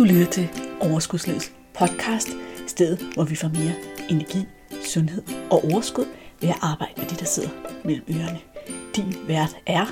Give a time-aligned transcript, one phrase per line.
[0.00, 0.48] Du lytter til
[0.80, 2.28] Overskudslivets podcast,
[2.66, 3.74] stedet hvor vi får mere
[4.10, 4.46] energi,
[4.84, 6.04] sundhed og overskud
[6.40, 7.48] ved at arbejde med det, der sidder
[7.84, 8.40] mellem ørerne.
[8.96, 9.86] Din vært er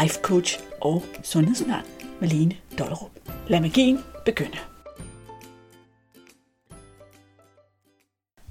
[0.00, 1.84] life coach og sundhedsundern
[2.20, 3.10] Malene Dollerup.
[3.48, 4.58] Lad magien begynde.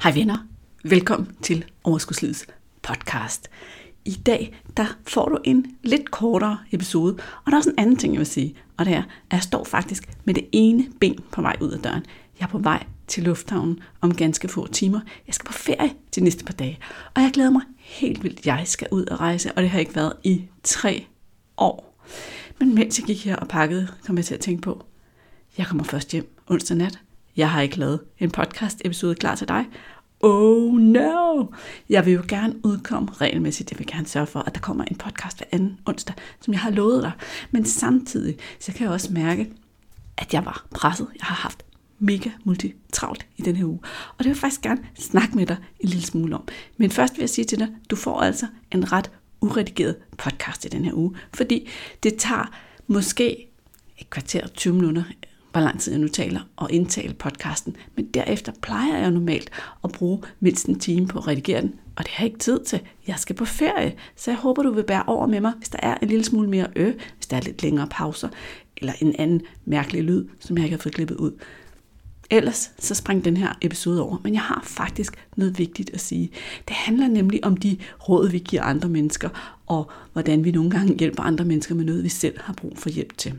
[0.03, 0.47] Hej venner,
[0.83, 2.47] velkommen til Overskudslivets
[2.81, 3.49] podcast.
[4.05, 7.95] I dag, der får du en lidt kortere episode, og der er også en anden
[7.95, 11.19] ting, jeg vil sige, og det er, at jeg står faktisk med det ene ben
[11.31, 12.05] på vej ud af døren.
[12.39, 14.99] Jeg er på vej til lufthavnen om ganske få timer.
[15.27, 16.79] Jeg skal på ferie de næste par dage,
[17.15, 18.45] og jeg glæder mig helt vildt.
[18.45, 21.05] Jeg skal ud og rejse, og det har ikke været i tre
[21.57, 21.99] år.
[22.59, 24.85] Men mens jeg gik her og pakkede, kom jeg til at tænke på,
[25.57, 26.99] jeg kommer først hjem onsdag nat.
[27.37, 29.65] Jeg har ikke lavet en podcast episode klar til dig,
[30.23, 31.45] oh no,
[31.89, 33.71] jeg vil jo gerne udkomme regelmæssigt.
[33.71, 36.61] Jeg vil gerne sørge for, at der kommer en podcast hver anden onsdag, som jeg
[36.61, 37.11] har lovet dig.
[37.51, 39.53] Men samtidig, så kan jeg også mærke,
[40.17, 41.07] at jeg var presset.
[41.19, 41.65] Jeg har haft
[41.99, 43.79] mega multitravlt i den her uge.
[43.83, 46.47] Og det vil jeg faktisk gerne snakke med dig en lille smule om.
[46.77, 49.11] Men først vil jeg sige til dig, du får altså en ret
[49.41, 51.69] uredigeret podcast i den her uge, fordi
[52.03, 52.51] det tager
[52.87, 53.47] måske
[53.97, 55.03] et kvarter 20 minutter
[55.53, 57.75] hvor lang tid jeg nu taler, og indtale podcasten.
[57.95, 59.49] Men derefter plejer jeg normalt
[59.83, 62.59] at bruge mindst en time på at redigere den, og det har jeg ikke tid
[62.59, 62.79] til.
[63.07, 65.79] Jeg skal på ferie, så jeg håber, du vil bære over med mig, hvis der
[65.83, 68.29] er en lille smule mere ø, hvis der er lidt længere pauser,
[68.77, 71.31] eller en anden mærkelig lyd, som jeg ikke har fået klippet ud.
[72.29, 76.29] Ellers så spring den her episode over, men jeg har faktisk noget vigtigt at sige.
[76.67, 77.77] Det handler nemlig om de
[78.09, 79.29] råd, vi giver andre mennesker,
[79.67, 82.89] og hvordan vi nogle gange hjælper andre mennesker med noget, vi selv har brug for
[82.89, 83.33] hjælp til.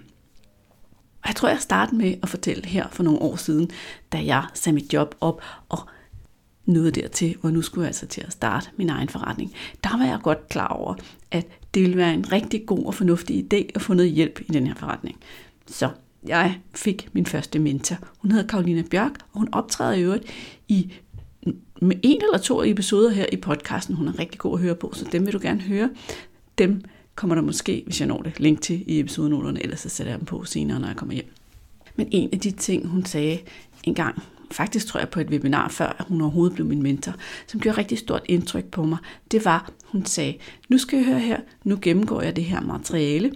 [1.24, 3.70] Og jeg tror, jeg startede med at fortælle her for nogle år siden,
[4.12, 5.78] da jeg sagde mit job op og
[6.66, 9.52] nåede dertil, hvor nu skulle jeg altså til at starte min egen forretning.
[9.84, 10.94] Der var jeg godt klar over,
[11.30, 14.52] at det ville være en rigtig god og fornuftig idé at få noget hjælp i
[14.52, 15.16] den her forretning.
[15.66, 15.90] Så
[16.26, 17.96] jeg fik min første mentor.
[18.18, 20.24] Hun hedder Karolina Bjørk, og hun optræder i øvrigt
[20.68, 20.92] i
[21.82, 23.94] med en eller to episoder her i podcasten.
[23.94, 25.90] Hun er rigtig god at høre på, så dem vil du gerne høre.
[26.58, 30.12] Dem kommer der måske, hvis jeg når det, link til i episodenoterne, ellers så sætter
[30.12, 31.32] jeg dem på senere, når jeg kommer hjem.
[31.96, 33.38] Men en af de ting, hun sagde
[33.84, 37.14] en gang, faktisk tror jeg på et webinar, før at hun overhovedet blev min mentor,
[37.46, 38.98] som gjorde rigtig stort indtryk på mig,
[39.30, 40.34] det var, hun sagde,
[40.68, 43.32] nu skal jeg høre her, nu gennemgår jeg det her materiale,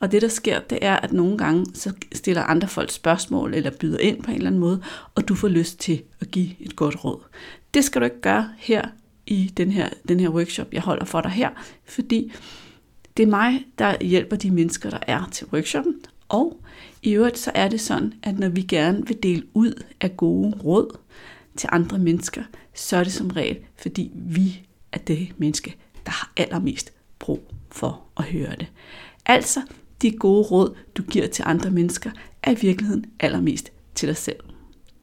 [0.00, 3.70] og det der sker, det er, at nogle gange så stiller andre folk spørgsmål, eller
[3.70, 4.82] byder ind på en eller anden måde,
[5.14, 7.20] og du får lyst til at give et godt råd.
[7.74, 8.88] Det skal du ikke gøre her
[9.26, 11.50] i den her, den her workshop, jeg holder for dig her,
[11.84, 12.32] fordi
[13.20, 15.94] det er mig, der hjælper de mennesker, der er til workshoppen,
[16.28, 16.60] og
[17.02, 20.56] i øvrigt så er det sådan, at når vi gerne vil dele ud af gode
[20.64, 20.98] råd
[21.56, 22.42] til andre mennesker,
[22.74, 25.76] så er det som regel, fordi vi er det menneske,
[26.06, 28.66] der har allermest brug for at høre det.
[29.26, 29.60] Altså,
[30.02, 32.10] de gode råd, du giver til andre mennesker,
[32.42, 34.40] er i virkeligheden allermest til dig selv.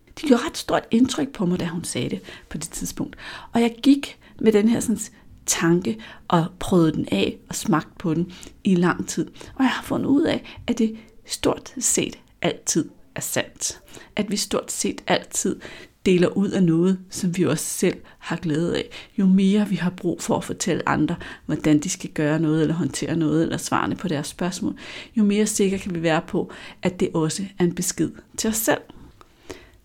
[0.07, 3.16] Det gjorde ret stort indtryk på mig, da hun sagde det på det tidspunkt.
[3.53, 5.00] Og jeg gik med den her sådan,
[5.47, 5.97] tanke
[6.28, 8.31] og prøvet den af og smagt på den
[8.63, 9.28] i lang tid.
[9.28, 13.81] Og jeg har fundet ud af, at det stort set altid er sandt.
[14.16, 15.59] At vi stort set altid
[16.06, 18.90] deler ud af noget, som vi også selv har glæde af.
[19.18, 21.16] Jo mere vi har brug for at fortælle andre,
[21.46, 24.75] hvordan de skal gøre noget, eller håndtere noget, eller svarene på deres spørgsmål,
[25.16, 26.52] jo mere sikre kan vi være på,
[26.84, 28.81] at det også er en besked til os selv.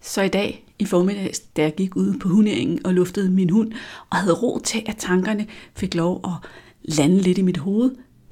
[0.00, 3.72] Så i dag i formiddags, da jeg gik ud på hunderingen og luftede min hund,
[4.10, 6.48] og havde ro til, at tankerne fik lov at
[6.82, 7.90] lande lidt i mit hoved,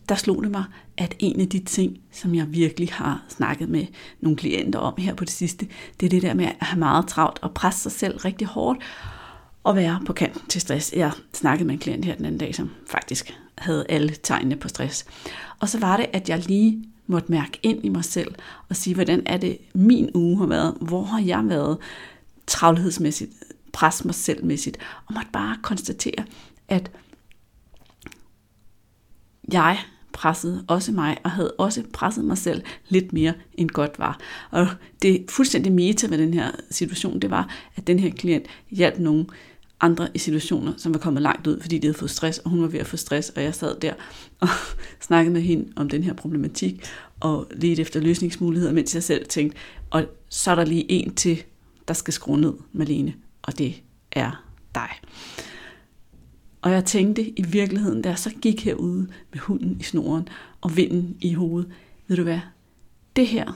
[0.08, 0.64] der slog det mig,
[0.96, 3.86] at en af de ting, som jeg virkelig har snakket med
[4.20, 5.66] nogle klienter om her på det sidste,
[6.00, 8.78] det er det der med at have meget travlt og presse sig selv rigtig hårdt
[9.64, 10.92] og være på kanten til stress.
[10.96, 14.68] Jeg snakkede med en klient her den anden dag, som faktisk havde alle tegnene på
[14.68, 15.04] stress.
[15.58, 18.34] Og så var det, at jeg lige måtte mærke ind i mig selv
[18.68, 20.74] og sige, hvordan er det min uge har været?
[20.80, 21.78] Hvor har jeg været?
[22.50, 23.32] Travlhedsmæssigt,
[23.72, 26.24] presse mig selvmæssigt, og måtte bare konstatere,
[26.68, 26.90] at
[29.52, 29.78] jeg
[30.12, 34.20] pressede også mig, og havde også presset mig selv lidt mere end godt var.
[34.50, 34.66] Og
[35.02, 39.30] det fuldstændig meta med den her situation, det var, at den her klient hjalp nogen
[39.80, 42.62] andre i situationer, som var kommet langt ud, fordi de havde fået stress, og hun
[42.62, 43.94] var ved at få stress, og jeg sad der
[44.40, 44.48] og
[45.06, 46.84] snakkede med hende om den her problematik,
[47.20, 49.58] og lidt efter løsningsmuligheder, mens jeg selv tænkte,
[49.90, 51.42] og så er der lige en til,
[51.90, 53.82] der skal skrue ned, Malene, og det
[54.12, 54.44] er
[54.74, 54.90] dig.
[56.62, 60.28] Og jeg tænkte i virkeligheden, da jeg så gik herude med hunden i snoren
[60.60, 61.70] og vinden i hovedet,
[62.06, 62.40] ved du hvad,
[63.16, 63.52] det her,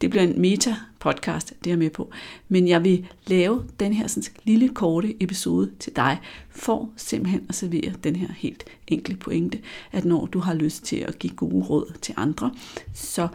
[0.00, 2.10] det bliver en meta-podcast, det er jeg med på.
[2.48, 6.18] Men jeg vil lave den her sådan, lille korte episode til dig,
[6.50, 9.58] for simpelthen at servere den her helt enkle pointe,
[9.92, 12.54] at når du har lyst til at give gode råd til andre,
[12.94, 13.28] så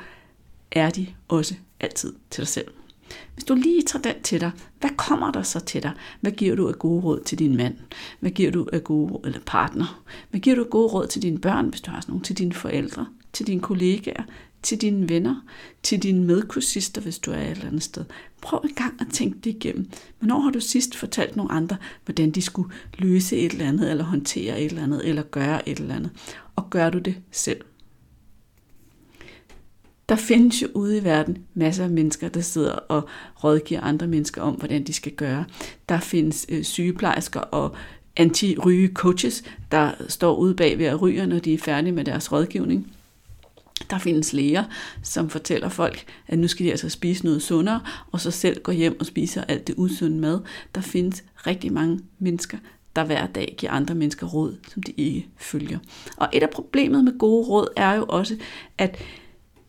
[0.71, 2.67] er de også altid til dig selv.
[3.33, 5.91] Hvis du lige tager den til dig, hvad kommer der så til dig?
[6.21, 7.75] Hvad giver du af gode råd til din mand?
[8.19, 10.03] Hvad giver du af gode råd, eller partner?
[10.29, 12.37] Hvad giver du af gode råd til dine børn, hvis du har sådan nogle, til
[12.37, 14.23] dine forældre, til dine kollegaer,
[14.63, 15.35] til dine venner,
[15.83, 18.05] til dine medkursister, hvis du er et eller andet sted.
[18.41, 19.89] Prøv en gang at tænke det igennem.
[20.19, 24.03] Hvornår har du sidst fortalt nogle andre, hvordan de skulle løse et eller andet, eller
[24.03, 26.11] håndtere et eller andet, eller gøre et eller andet?
[26.55, 27.61] Og gør du det selv?
[30.09, 33.07] Der findes jo ude i verden masser af mennesker, der sidder og
[33.43, 35.45] rådgiver andre mennesker om, hvordan de skal gøre.
[35.89, 37.75] Der findes øh, sygeplejersker og
[38.17, 42.31] anti-ryge coaches, der står ude bag ved at ryge, når de er færdige med deres
[42.31, 42.91] rådgivning.
[43.89, 44.63] Der findes læger,
[45.03, 48.71] som fortæller folk, at nu skal de altså spise noget sundere, og så selv gå
[48.71, 50.39] hjem og spiser alt det usunde mad.
[50.75, 52.57] Der findes rigtig mange mennesker,
[52.95, 55.79] der hver dag giver andre mennesker råd, som de ikke følger.
[56.17, 58.37] Og et af problemet med gode råd er jo også,
[58.77, 58.97] at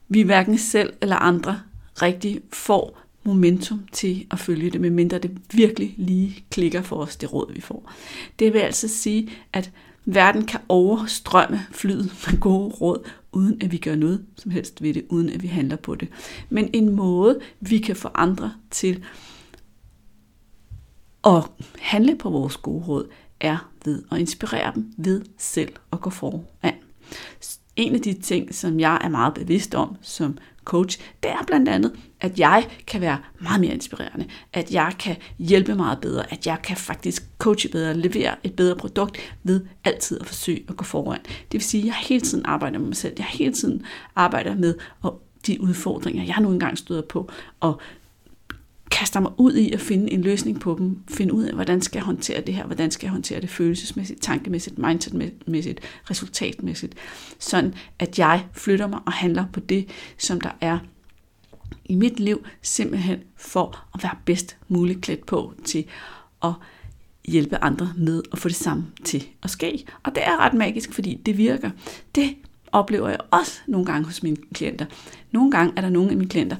[0.09, 1.61] vi hverken selv eller andre
[2.03, 7.33] rigtig får momentum til at følge det, medmindre det virkelig lige klikker for os, det
[7.33, 7.93] råd vi får.
[8.39, 9.71] Det vil altså sige, at
[10.05, 14.95] verden kan overstrømme flyet med gode råd, uden at vi gør noget som helst ved
[14.95, 16.09] det, uden at vi handler på det.
[16.49, 19.05] Men en måde, vi kan få andre til
[21.25, 21.43] at
[21.79, 23.09] handle på vores gode råd,
[23.41, 26.75] er ved at inspirere dem ved selv at gå foran.
[27.77, 31.69] En af de ting, som jeg er meget bevidst om som coach, det er blandt
[31.69, 36.47] andet, at jeg kan være meget mere inspirerende, at jeg kan hjælpe meget bedre, at
[36.47, 40.85] jeg kan faktisk coache bedre, levere et bedre produkt ved altid at forsøge at gå
[40.85, 41.21] foran.
[41.25, 43.83] Det vil sige, at jeg hele tiden arbejder med mig selv, jeg hele tiden
[44.17, 44.75] arbejder med
[45.47, 47.31] de udfordringer, jeg nu engang støder på,
[47.61, 47.81] og
[48.95, 51.99] kaster mig ud i at finde en løsning på dem, finde ud af, hvordan skal
[51.99, 55.81] jeg håndtere det her, hvordan skal jeg håndtere det følelsesmæssigt, tankemæssigt, mindsetmæssigt,
[56.11, 56.95] resultatmæssigt,
[57.39, 59.89] sådan at jeg flytter mig og handler på det,
[60.19, 60.79] som der er
[61.85, 65.85] i mit liv, simpelthen for at være bedst muligt klædt på til
[66.43, 66.53] at
[67.25, 69.87] hjælpe andre med at få det samme til at ske.
[70.03, 71.71] Og det er ret magisk, fordi det virker.
[72.15, 72.37] Det
[72.73, 74.87] oplever jeg også nogle gange hos mine klienter.
[75.33, 76.57] Nogle gange er der nogle af mine klienter,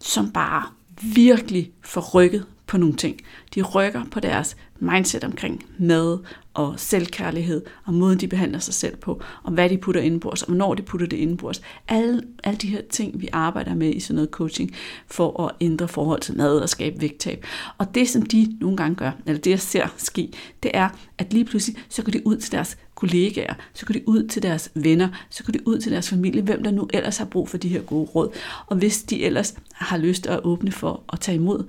[0.00, 0.62] som bare
[1.02, 3.20] virkelig forrykket på nogle ting.
[3.54, 6.18] De rykker på deres mindset omkring mad
[6.56, 10.48] og selvkærlighed, og måden de behandler sig selv på, og hvad de putter indenbords, og
[10.48, 11.62] hvornår de putter det indenbords.
[11.88, 14.72] Alle, alle de her ting, vi arbejder med i sådan noget coaching,
[15.06, 17.44] for at ændre forhold til mad og skabe vægttab.
[17.78, 20.32] Og det, som de nogle gange gør, eller det jeg ser ske,
[20.62, 20.88] det er,
[21.18, 24.42] at lige pludselig, så går de ud til deres kollegaer, så går de ud til
[24.42, 27.48] deres venner, så går de ud til deres familie, hvem der nu ellers har brug
[27.48, 28.28] for de her gode råd.
[28.66, 31.64] Og hvis de ellers har lyst at åbne for at tage imod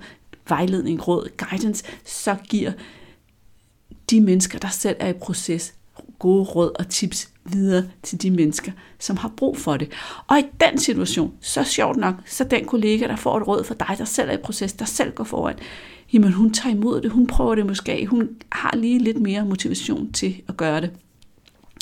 [0.48, 2.72] vejledning, råd, guidance, så giver
[4.10, 5.74] de mennesker, der selv er i proces,
[6.18, 9.92] gode råd og tips videre til de mennesker, som har brug for det.
[10.26, 13.74] Og i den situation, så sjovt nok, så den kollega, der får et råd for
[13.74, 15.56] dig, der selv er i proces, der selv går foran,
[16.12, 20.12] jamen hun tager imod det, hun prøver det måske, hun har lige lidt mere motivation
[20.12, 20.90] til at gøre det.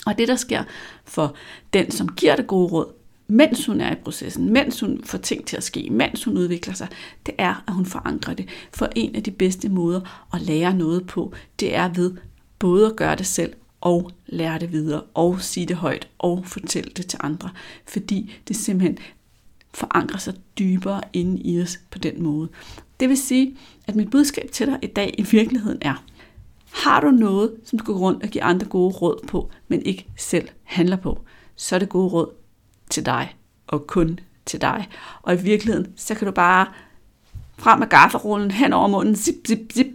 [0.07, 0.63] Og det, der sker
[1.05, 1.35] for
[1.73, 2.93] den, som giver det gode råd,
[3.29, 6.75] mens hun er i processen, mens hun får ting til at ske, mens hun udvikler
[6.75, 6.89] sig,
[7.27, 8.49] det er, at hun forankrer det.
[8.75, 12.15] For en af de bedste måder at lære noget på, det er ved
[12.59, 16.91] både at gøre det selv og lære det videre, og sige det højt, og fortælle
[16.97, 17.51] det til andre.
[17.87, 18.99] Fordi det simpelthen
[19.75, 22.49] forankrer sig dybere inde i os på den måde.
[23.01, 23.57] Det vil sige,
[23.87, 26.05] at mit budskab til dig i dag i virkeligheden er,
[26.73, 30.07] har du noget, som du går rundt og giver andre gode råd på, men ikke
[30.17, 31.21] selv handler på,
[31.57, 32.31] så er det gode råd
[32.91, 34.89] til dig, og kun til dig.
[35.23, 36.67] Og i virkeligheden, så kan du bare
[37.59, 39.87] frem med gafferullen hen over munden, zip, zip, zip,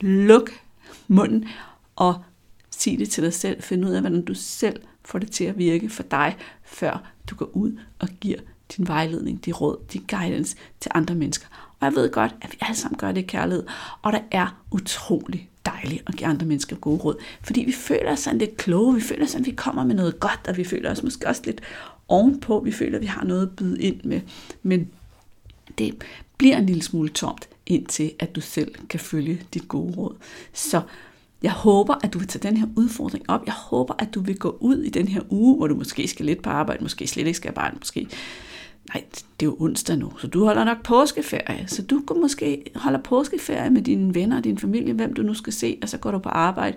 [0.00, 0.50] luk
[1.08, 1.48] munden,
[1.96, 2.22] og
[2.70, 3.62] sig det til dig selv.
[3.62, 7.34] Find ud af, hvordan du selv får det til at virke for dig, før du
[7.34, 8.38] går ud og giver
[8.76, 11.46] din vejledning, din råd, din guidance til andre mennesker.
[11.80, 13.66] Og jeg ved godt, at vi alle sammen gør det i kærlighed,
[14.02, 18.18] og der er utrolig dejligt at give andre mennesker gode råd, fordi vi føler os
[18.18, 20.64] sådan lidt kloge, vi føler os sådan, at vi kommer med noget godt, og vi
[20.64, 21.60] føler os måske også lidt
[22.08, 24.20] ovenpå, vi føler, at vi har noget at byde ind med,
[24.62, 24.88] men
[25.78, 25.94] det
[26.38, 30.16] bliver en lille smule tomt, indtil at du selv kan følge dit gode råd.
[30.52, 30.82] Så
[31.42, 33.46] jeg håber, at du vil tage den her udfordring op.
[33.46, 36.26] Jeg håber, at du vil gå ud i den her uge, hvor du måske skal
[36.26, 38.08] lidt på arbejde, måske slet ikke skal arbejde, måske
[38.94, 39.04] Nej,
[39.40, 41.64] det er jo onsdag nu, så du holder nok påskeferie.
[41.66, 45.34] Så du kan måske holde påskeferie med dine venner og din familie, hvem du nu
[45.34, 46.76] skal se, og så går du på arbejde,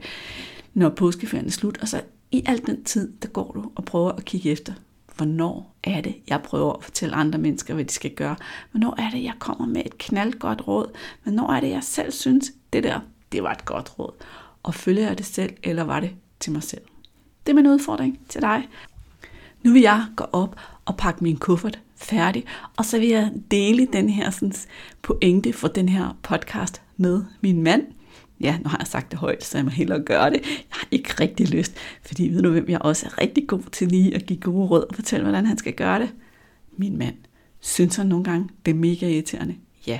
[0.73, 1.77] når påskeferien er slut.
[1.81, 4.73] Og så i al den tid, der går du og prøver at kigge efter,
[5.21, 8.35] hvornår er det, jeg prøver at fortælle andre mennesker, hvad de skal gøre.
[8.71, 10.91] Hvornår er det, jeg kommer med et knaldgodt råd.
[11.23, 12.99] Hvornår er det, jeg selv synes, det der,
[13.31, 14.13] det var et godt råd.
[14.63, 16.81] Og følger jeg det selv, eller var det til mig selv?
[17.45, 18.69] Det er min udfordring til dig.
[19.63, 22.45] Nu vil jeg gå op og pakke min kuffert færdig,
[22.77, 24.53] og så vil jeg dele den her sådan,
[25.01, 27.83] pointe for den her podcast med min mand.
[28.43, 30.41] Ja, nu har jeg sagt det højt, så jeg må hellere gøre det.
[30.41, 33.87] Jeg har ikke rigtig lyst, fordi ved du hvem jeg også er rigtig god til
[33.87, 36.09] lige at give gode råd og fortælle, hvordan han skal gøre det?
[36.77, 37.15] Min mand.
[37.59, 39.55] Synes han nogle gange, det er mega irriterende?
[39.87, 39.99] Ja.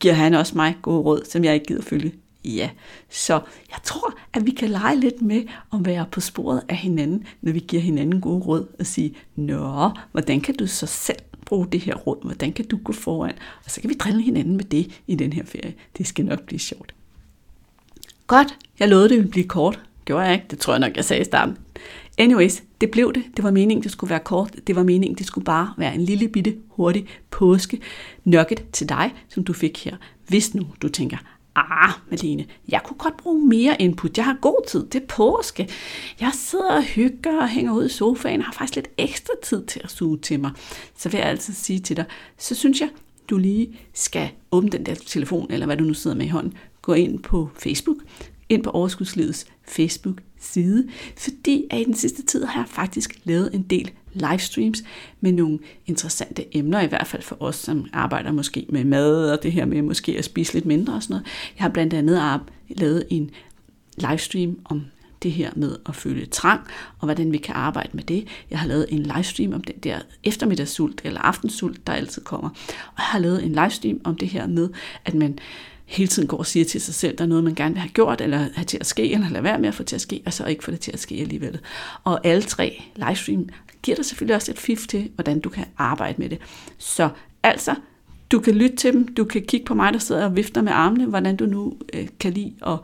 [0.00, 2.12] Giver han også mig gode råd, som jeg ikke gider følge?
[2.44, 2.70] Ja,
[3.10, 3.32] så
[3.70, 7.52] jeg tror, at vi kan lege lidt med at være på sporet af hinanden, når
[7.52, 11.80] vi giver hinanden gode råd og sige, Nå, hvordan kan du så selv bruge det
[11.80, 12.24] her råd?
[12.24, 13.34] Hvordan kan du gå foran?
[13.64, 15.74] Og så kan vi drille hinanden med det i den her ferie.
[15.98, 16.94] Det skal nok blive sjovt.
[18.26, 19.80] Godt, jeg lovede det ville blive kort.
[20.04, 20.46] Gjorde jeg ikke?
[20.50, 21.58] Det tror jeg nok, jeg sagde i starten.
[22.18, 23.24] Anyways, det blev det.
[23.36, 24.56] Det var meningen, det skulle være kort.
[24.66, 27.80] Det var meningen, det skulle bare være en lille bitte hurtig påske
[28.24, 29.96] nugget til dig, som du fik her.
[30.28, 31.16] Hvis nu du tænker,
[31.56, 34.16] ah, Malene, jeg kunne godt bruge mere input.
[34.16, 34.86] Jeg har god tid.
[34.86, 35.68] Det er påske.
[36.20, 39.64] Jeg sidder og hygger og hænger ud i sofaen og har faktisk lidt ekstra tid
[39.64, 40.50] til at suge til mig.
[40.96, 42.04] Så vil jeg altid sige til dig,
[42.38, 42.88] så synes jeg,
[43.30, 46.54] du lige skal åbne den der telefon, eller hvad du nu sidder med i hånden,
[46.82, 47.96] gå ind på Facebook,
[48.48, 53.62] ind på Overskudslivets Facebook-side, fordi at i den sidste tid har jeg faktisk lavet en
[53.62, 54.84] del livestreams
[55.20, 59.42] med nogle interessante emner, i hvert fald for os, som arbejder måske med mad og
[59.42, 61.26] det her med måske at spise lidt mindre og sådan noget.
[61.56, 63.30] Jeg har blandt andet lavet en
[63.96, 64.82] livestream om
[65.22, 66.60] det her med at føle trang,
[66.98, 68.28] og hvordan vi kan arbejde med det.
[68.50, 72.48] Jeg har lavet en livestream om den der eftermiddagssult eller aftensult, der altid kommer.
[72.86, 74.68] Og jeg har lavet en livestream om det her med,
[75.04, 75.38] at man
[75.84, 77.90] hele tiden går og siger til sig selv, der er noget, man gerne vil have
[77.90, 80.22] gjort, eller have til at ske, eller lade være med at få til at ske,
[80.26, 81.60] og så ikke få det til at ske alligevel.
[82.04, 83.48] Og alle tre livestream
[83.82, 86.38] giver dig selvfølgelig også et fif til, hvordan du kan arbejde med det.
[86.78, 87.08] Så
[87.42, 87.74] altså,
[88.32, 90.72] du kan lytte til dem, du kan kigge på mig, der sidder og vifter med
[90.72, 92.78] armene, hvordan du nu øh, kan lide at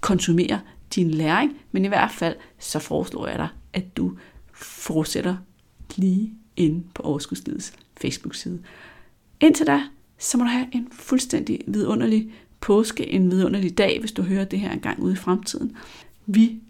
[0.00, 0.60] konsumere
[0.94, 4.16] din læring, men i hvert fald så foreslår jeg dig, at du
[4.54, 5.36] fortsætter
[5.96, 8.58] lige inde på Overskudslivets Facebook-side.
[9.40, 9.82] Indtil da,
[10.22, 14.60] så må du have en fuldstændig vidunderlig påske, en vidunderlig dag, hvis du hører det
[14.60, 15.76] her engang ude i fremtiden.
[16.26, 16.60] Vi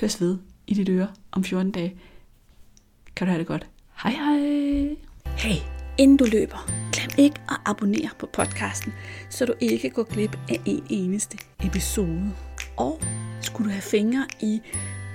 [0.00, 1.96] høres ved i dit øre om 14 dage.
[3.16, 3.66] Kan du have det godt.
[4.02, 4.96] Hej hej!
[5.26, 5.56] Hey,
[5.98, 8.92] inden du løber, glem ikke at abonnere på podcasten,
[9.30, 12.32] så du ikke går glip af en eneste episode.
[12.76, 13.00] Og
[13.40, 14.60] skulle du have fingre i